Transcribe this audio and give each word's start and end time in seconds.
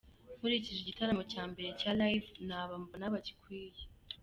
Nkurikije 0.37 0.79
igitaramo 0.81 1.23
cya 1.31 1.43
mbere 1.51 1.69
cya 1.79 1.91
Live 1.99 2.27
ni 2.45 2.53
aba 2.59 2.75
mbona 2.83 3.13
bagikwiye”. 3.13 3.83